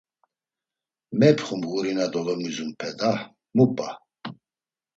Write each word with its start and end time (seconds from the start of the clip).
Mepxum 1.19 1.61
guri 1.69 1.91
na 1.95 2.05
dolomizunpe 2.13 2.87
da, 2.99 3.11
mu 3.55 3.65
p̌a! 3.75 3.89